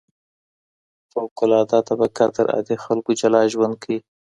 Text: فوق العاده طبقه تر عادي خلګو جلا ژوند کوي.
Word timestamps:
فوق 1.11 1.37
العاده 1.45 1.79
طبقه 1.89 2.25
تر 2.35 2.45
عادي 2.53 2.75
خلګو 2.83 3.11
جلا 3.21 3.41
ژوند 3.53 3.73
کوي. 3.83 3.99